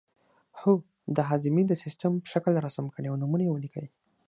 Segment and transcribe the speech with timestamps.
[0.59, 0.71] هو
[1.15, 3.87] د هاضمې د سیستم شکل رسم کړئ او نومونه یې ولیکئ